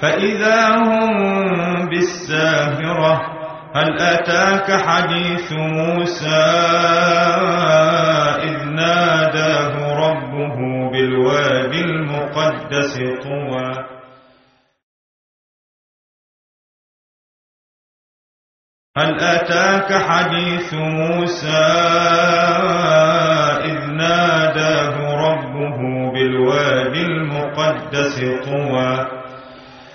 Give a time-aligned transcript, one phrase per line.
[0.00, 3.34] فإذا هم بالساهرة
[3.74, 6.44] هل أتاك حديث موسى
[8.42, 10.56] إذ ناداه ربه
[10.92, 13.84] بالوادي المقدس طوى؟
[18.96, 21.64] هل أتاك حديث موسى
[23.64, 25.78] إذ ناداه ربه
[26.12, 29.23] بالوادي المقدس طوى؟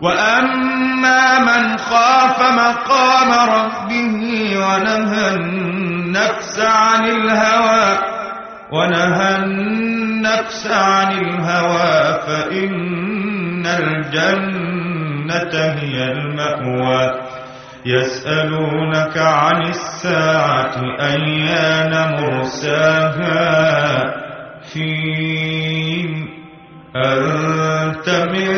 [0.00, 4.18] وأما من خاف مقام ربه
[4.56, 7.98] ونهى النفس عن الهوى
[8.72, 17.20] ونهى النفس عن الهوى فإن الجنة هي المأوى.
[17.86, 23.48] يسألونك عن الساعة أيان مرساها؟
[24.72, 26.28] فيم
[26.96, 28.57] أنت من